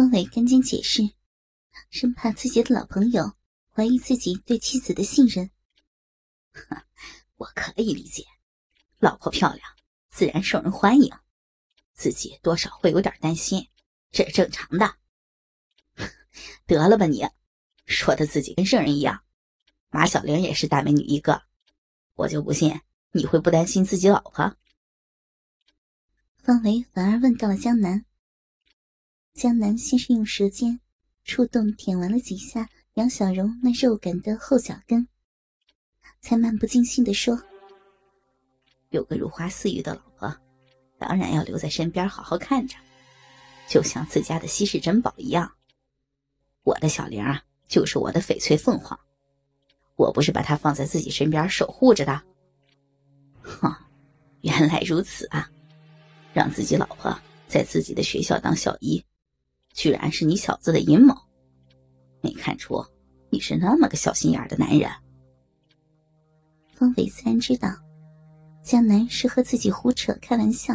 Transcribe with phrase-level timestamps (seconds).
[0.00, 1.02] 方伟赶紧解释，
[1.90, 3.34] 生怕自己的老朋友
[3.68, 5.50] 怀疑自己对妻子的信任。
[7.36, 8.24] 我可以理解，
[8.98, 9.62] 老婆漂亮，
[10.08, 11.12] 自然受人欢迎，
[11.92, 13.68] 自己多少会有点担心，
[14.10, 14.96] 这是正常的。
[16.64, 17.28] 得了吧你，
[17.84, 19.22] 说的自己跟圣人一样。
[19.90, 21.42] 马小玲也是大美女一个，
[22.14, 22.80] 我就不信
[23.12, 24.56] 你会不担心自己老婆。
[26.38, 28.06] 方维反而问到了江南。
[29.34, 30.78] 江南先是用舌尖
[31.24, 35.06] 触动舔完了几下杨小荣那肉感的后脚跟，
[36.20, 37.40] 才漫不经心地说
[38.90, 40.36] ：“有个如花似玉的老婆，
[40.98, 42.76] 当然要留在身边好好看着，
[43.68, 45.50] 就像自家的稀世珍宝一样。
[46.64, 48.98] 我的小玲啊，就是我的翡翠凤凰，
[49.96, 52.20] 我不是把她放在自己身边守护着的。
[53.40, 53.74] 哼，
[54.42, 55.48] 原来如此啊，
[56.34, 57.16] 让自己老婆
[57.46, 59.02] 在自己的学校当校医。”
[59.72, 61.14] 居然是你小子的阴谋，
[62.20, 62.84] 没看出
[63.30, 64.90] 你是那么个小心眼的男人。
[66.72, 67.68] 方伟自然知道
[68.62, 70.74] 江南是和自己胡扯开玩笑，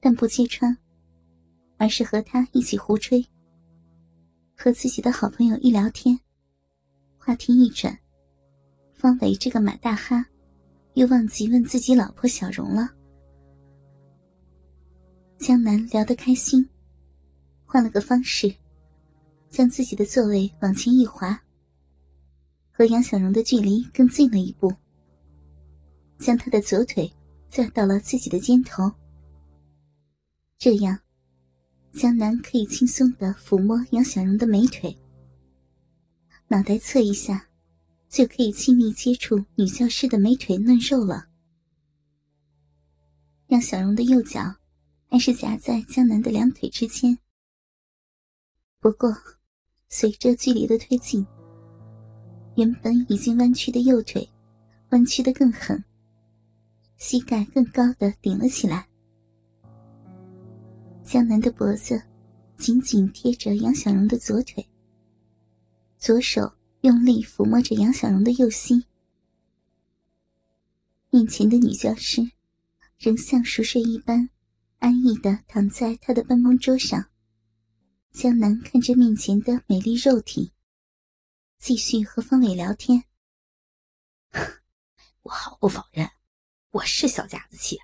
[0.00, 0.76] 但不揭穿，
[1.76, 3.24] 而是和他一起胡吹。
[4.56, 6.18] 和自己的好朋友一聊天，
[7.16, 7.96] 话题一转，
[8.92, 10.26] 方伟这个马大哈
[10.94, 12.90] 又忘记问自己老婆小荣了。
[15.38, 16.68] 江南聊得开心。
[17.70, 18.52] 换了个方式，
[19.50, 21.38] 将自己的座位往前一滑，
[22.72, 24.72] 和杨小荣的距离更近了一步，
[26.18, 27.12] 将他的左腿
[27.50, 28.90] 架到了自己的肩头。
[30.56, 30.98] 这样，
[31.92, 34.96] 江南可以轻松的抚摸杨小荣的美腿，
[36.48, 37.48] 脑袋侧一下，
[38.08, 41.28] 就可以亲密接触女教师的美腿嫩肉了。
[43.48, 44.56] 杨小荣的右脚
[45.10, 47.18] 还是夹在江南的两腿之间。
[48.80, 49.12] 不过，
[49.88, 51.26] 随着距离的推进，
[52.56, 54.28] 原本已经弯曲的右腿
[54.90, 55.82] 弯曲的更狠，
[56.96, 58.88] 膝盖更高的顶了起来。
[61.02, 62.00] 江南的脖子
[62.56, 64.64] 紧紧贴着杨小荣的左腿，
[65.98, 66.52] 左手
[66.82, 68.84] 用力抚摸着杨小荣的右膝。
[71.10, 72.30] 面前的女教师
[72.96, 74.30] 仍像熟睡一般，
[74.78, 77.04] 安逸的躺在他的办公桌上。
[78.12, 80.52] 江南看着面前的美丽肉体，
[81.58, 83.04] 继续和方伟聊天。
[85.22, 86.10] 我毫不否认，
[86.70, 87.78] 我是小家子气，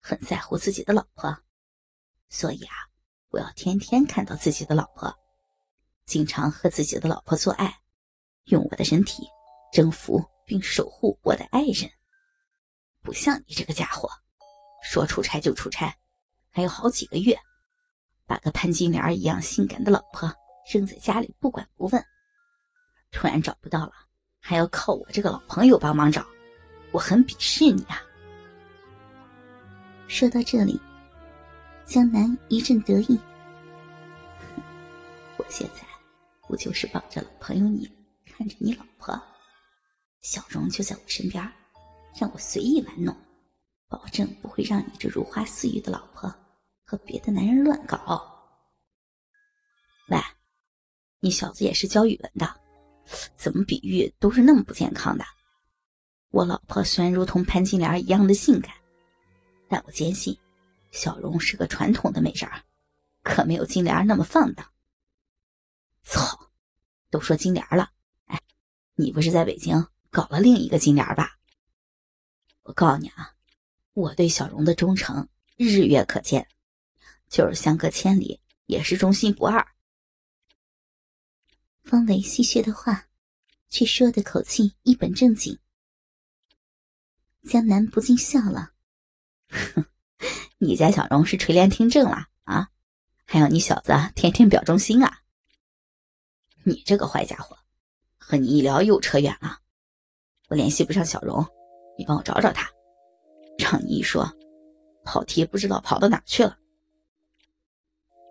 [0.00, 1.36] 很在乎自己的老婆，
[2.28, 2.74] 所以啊，
[3.28, 5.14] 我要天天看到自己的老婆，
[6.04, 7.72] 经常和自己的老婆做爱，
[8.44, 9.28] 用我的身体
[9.72, 11.88] 征服并守护我的爱人。
[13.02, 14.10] 不像你这个家伙，
[14.82, 15.96] 说出差就出差，
[16.50, 17.38] 还有好几个月。
[18.30, 20.32] 把个潘金莲一样性感的老婆
[20.72, 22.00] 扔在家里不管不问，
[23.10, 23.92] 突然找不到了，
[24.38, 26.24] 还要靠我这个老朋友帮忙找，
[26.92, 28.00] 我很鄙视你啊！
[30.06, 30.80] 说到这里，
[31.84, 33.18] 江南一阵得意。
[35.36, 35.82] 我现在
[36.46, 37.90] 不就是帮着老朋友你
[38.26, 39.20] 看着你老婆，
[40.20, 41.42] 小荣就在我身边，
[42.16, 43.12] 让我随意玩弄，
[43.88, 46.32] 保证不会让你这如花似玉的老婆。
[46.90, 48.26] 和别的男人乱搞。
[50.08, 50.18] 喂，
[51.20, 52.60] 你小子也是教语文的，
[53.36, 55.24] 怎么比喻都是那么不健康的？
[56.30, 58.74] 我老婆虽然如同潘金莲一样的性感，
[59.68, 60.36] 但我坚信，
[60.90, 62.60] 小荣是个传统的美人儿，
[63.22, 64.66] 可没有金莲那么放荡。
[66.02, 66.50] 操，
[67.08, 67.88] 都说金莲了，
[68.24, 68.36] 哎，
[68.96, 71.38] 你不是在北京搞了另一个金莲吧？
[72.64, 73.32] 我告诉你啊，
[73.92, 76.44] 我对小荣的忠诚日月可见。
[77.30, 79.64] 就是相隔千里，也是忠心不二。
[81.84, 83.06] 方伟戏谑的话，
[83.68, 85.56] 却说的口气一本正经。
[87.42, 88.72] 江南不禁笑了
[89.48, 89.86] ：“哼，
[90.58, 92.68] 你家小荣是垂帘听政了啊？
[93.24, 95.20] 还要你小子天天表忠心啊？
[96.64, 97.56] 你这个坏家伙，
[98.18, 99.60] 和你一聊又扯远了。
[100.48, 101.46] 我联系不上小荣，
[101.96, 102.68] 你帮我找找他。
[103.56, 104.28] 让你一说，
[105.04, 106.58] 跑题不知道跑到哪去了。”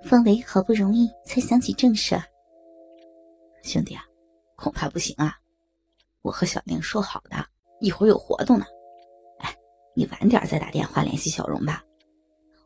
[0.04, 2.24] 方伟好不容易才想起正事儿，
[3.64, 4.04] 兄弟啊，
[4.56, 5.38] 恐怕不行啊！
[6.22, 7.46] 我和小玲说好的，
[7.80, 8.66] 一会儿有活动呢。
[9.40, 9.56] 哎，
[9.94, 11.84] 你晚点再打电话联系小荣吧，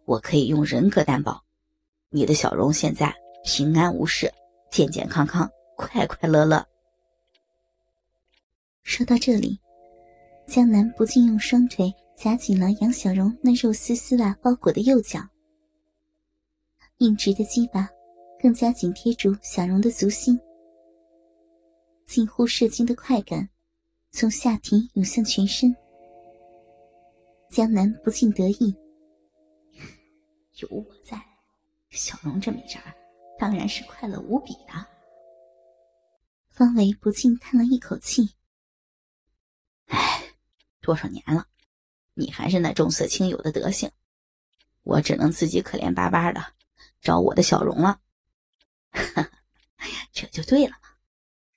[0.06, 1.44] 我可以用人格担保，
[2.10, 3.14] 你的小荣现在
[3.44, 4.32] 平安无事，
[4.72, 6.66] 健健康康，快快乐乐。
[8.84, 9.60] 说到这里，
[10.48, 15.20] 江南不禁用双腿夹紧了杨小荣那肉丝丝袜包裹的右脚。
[17.04, 17.90] 硬直的鸡巴
[18.40, 20.40] 更加紧贴住小荣的足心，
[22.06, 23.50] 近乎射精的快感
[24.12, 25.76] 从下体涌向全身。
[27.50, 28.74] 江南不禁得意，
[30.60, 31.22] 有我在，
[31.90, 32.96] 小荣这没招儿，
[33.38, 34.88] 当然是快乐无比的。
[36.52, 38.30] 方伟不禁叹了一口气
[39.92, 40.24] ：“哎，
[40.80, 41.46] 多少年了，
[42.14, 43.92] 你还是那重色轻友的德行，
[44.84, 46.42] 我只能自己可怜巴巴的
[47.02, 48.00] 找我的小荣了。”
[48.92, 49.32] 哈哈，
[50.12, 50.90] 这就对了嘛！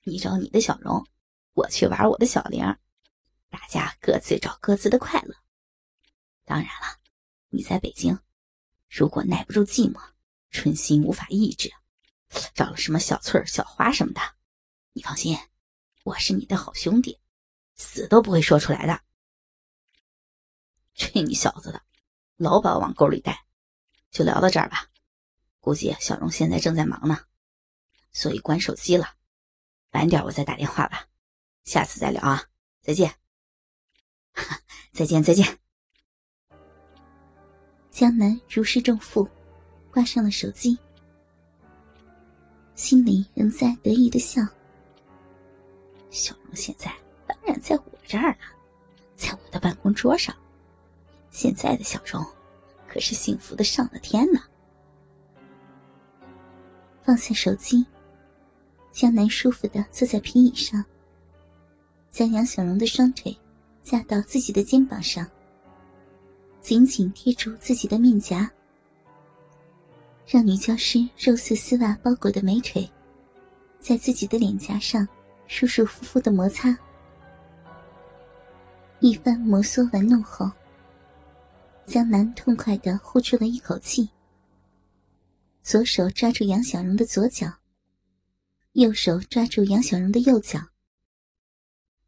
[0.03, 1.05] 你找你的小荣，
[1.53, 2.61] 我去玩我的小玲，
[3.49, 5.35] 大家各自找各自的快乐。
[6.45, 6.99] 当然了，
[7.49, 8.17] 你在北京，
[8.89, 10.01] 如果耐不住寂寞，
[10.49, 11.71] 春心无法抑制，
[12.55, 14.21] 找了什么小翠儿、小花什么的，
[14.93, 15.37] 你放心，
[16.03, 17.19] 我是你的好兄弟，
[17.75, 19.01] 死都不会说出来的。
[20.95, 21.83] 去你小子的，
[22.37, 23.45] 老把我往沟里带！
[24.09, 24.89] 就聊到这儿吧。
[25.67, 27.19] 估计小荣现在正在忙呢，
[28.13, 29.15] 所以关手机了。
[29.91, 31.05] 晚点我再打电话吧，
[31.65, 32.41] 下次再聊啊！
[32.81, 33.13] 再见，
[34.93, 35.59] 再见，再见。
[37.91, 39.27] 江南如释重负，
[39.91, 40.79] 挂上了手机，
[42.73, 44.41] 心里仍在得意的笑。
[46.09, 46.89] 小荣现在
[47.27, 48.37] 当然在我这儿了，
[49.17, 50.33] 在我的办公桌上。
[51.29, 52.25] 现在的小荣
[52.87, 54.41] 可是幸福的上了天呢。
[57.07, 57.85] 放下手机，
[58.91, 60.83] 江南舒服的坐在皮椅上，
[62.11, 63.33] 将杨小荣的双腿
[63.81, 65.25] 架到自己的肩膀上，
[66.59, 68.51] 紧紧贴住自己的面颊，
[70.27, 72.85] 让女教师肉色丝袜包裹的美腿
[73.79, 75.07] 在自己的脸颊上
[75.47, 76.77] 舒舒服服的摩擦。
[78.99, 80.51] 一番摩挲玩弄后，
[81.85, 84.09] 江南痛快的呼出了一口气。
[85.67, 87.59] 左手抓住杨小荣的左脚，
[88.71, 90.61] 右手抓住杨小荣的右脚，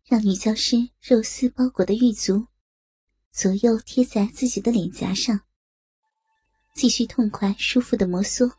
[0.06, 2.47] 让女教师肉丝包裹的玉足
[3.33, 5.41] 左右贴在自己的脸颊上，
[6.73, 8.50] 继续痛快舒服的摩挲。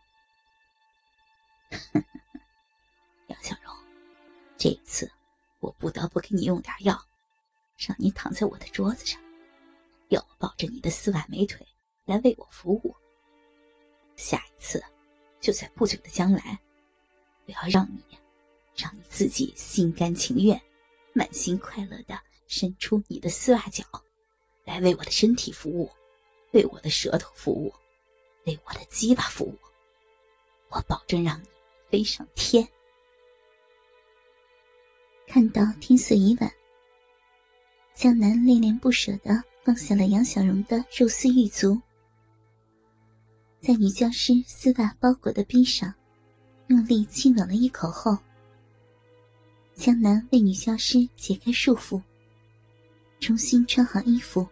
[3.29, 3.75] 杨小荣，
[4.59, 5.11] 这一次
[5.61, 7.03] 我不得不给你用点药，
[7.79, 9.19] 让你躺在我的桌子上，
[10.09, 11.67] 要我抱着你的丝袜美腿
[12.05, 12.95] 来为我服务。
[14.21, 14.85] 下一次，
[15.41, 16.61] 就在不久的将来，
[17.47, 18.19] 我要让你，
[18.77, 20.61] 让你自己心甘情愿、
[21.15, 23.83] 满心快乐的伸出你的丝袜脚，
[24.65, 25.91] 来为我的身体服务，
[26.53, 27.73] 为我的舌头服务，
[28.45, 29.59] 为我的鸡巴服务。
[30.69, 31.47] 我保证让你
[31.89, 32.69] 飞上天。
[35.27, 36.53] 看到天色已晚，
[37.95, 41.81] 江南恋恋不舍的放下了杨小荣的肉丝玉足。
[43.61, 45.93] 在女教师丝袜包裹的臂上，
[46.69, 48.17] 用力亲吻了一口后，
[49.75, 52.03] 江南为女教师解开束缚，
[53.21, 54.49] 重新穿好衣服，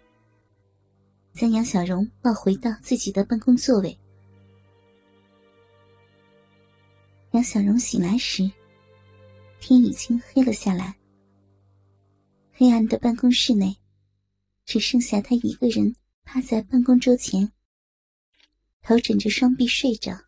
[1.32, 3.98] 将杨小荣抱回到自己的办公座位。
[7.30, 8.50] 杨小荣醒来时，
[9.58, 10.94] 天已经黑了下来，
[12.52, 13.74] 黑暗的办公室内，
[14.66, 17.50] 只剩下他一个人趴在办公桌前。
[18.82, 20.18] 头枕着双臂睡着，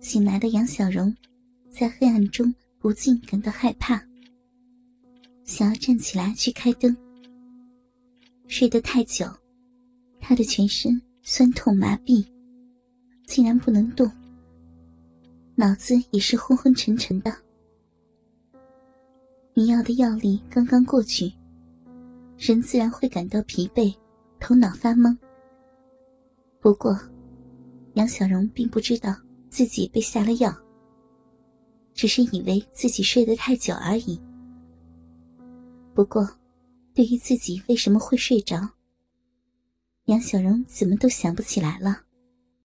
[0.00, 1.14] 醒来的杨小荣
[1.68, 4.00] 在黑暗中不禁感到害怕，
[5.44, 6.96] 想要站起来去开灯。
[8.46, 9.26] 睡得太久，
[10.20, 12.24] 他的全身酸痛麻痹，
[13.26, 14.10] 竟然不能动，
[15.56, 17.36] 脑子也是昏昏沉沉的。
[19.54, 21.32] 迷药的药力刚刚过去，
[22.38, 23.92] 人自然会感到疲惫，
[24.38, 25.16] 头脑发懵。
[26.60, 26.98] 不过，
[27.94, 29.16] 杨小荣并不知道
[29.48, 30.54] 自己被下了药，
[31.94, 34.20] 只是以为自己睡得太久而已。
[35.94, 36.28] 不过，
[36.94, 38.68] 对于自己为什么会睡着，
[40.04, 42.02] 杨小荣怎么都想不起来了。